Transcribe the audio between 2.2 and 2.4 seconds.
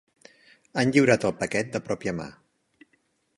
mà.